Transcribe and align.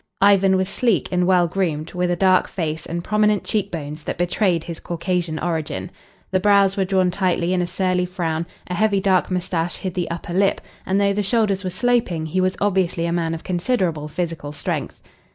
Ivan 0.19 0.57
was 0.57 0.67
sleek 0.67 1.09
and 1.11 1.27
well 1.27 1.45
groomed, 1.45 1.93
with 1.93 2.09
a 2.09 2.15
dark 2.15 2.47
face 2.47 2.87
and 2.87 3.03
prominent 3.03 3.43
cheekbones 3.43 4.03
that 4.05 4.17
betrayed 4.17 4.63
his 4.63 4.79
Caucasian 4.79 5.37
origin. 5.37 5.91
The 6.31 6.39
brows 6.39 6.75
were 6.75 6.85
drawn 6.85 7.11
tightly 7.11 7.53
in 7.53 7.61
a 7.61 7.67
surly 7.67 8.07
frown; 8.07 8.47
a 8.65 8.73
heavy 8.73 8.99
dark 8.99 9.29
moustache 9.29 9.75
hid 9.77 9.93
the 9.93 10.09
upper 10.09 10.33
lip, 10.33 10.59
and 10.87 10.99
though 10.99 11.13
the 11.13 11.21
shoulders 11.21 11.63
were 11.63 11.69
sloping 11.69 12.25
he 12.25 12.41
was 12.41 12.57
obviously 12.59 13.05
a 13.05 13.11
man 13.13 13.35
of 13.35 13.43
considerable 13.43 14.07
physical 14.07 14.51
strength. 14.51 15.03